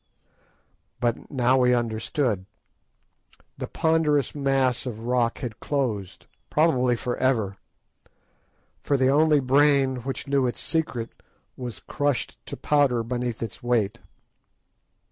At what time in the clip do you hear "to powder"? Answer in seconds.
12.47-13.03